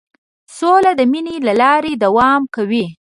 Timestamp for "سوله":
0.57-0.91